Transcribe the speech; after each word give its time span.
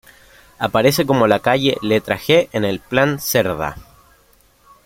Aparece 0.57 1.05
como 1.05 1.27
la 1.27 1.41
calle 1.41 1.77
letra 1.83 2.17
G 2.17 2.49
en 2.53 2.65
el 2.65 2.79
Plan 2.79 3.19
Cerdá. 3.19 3.75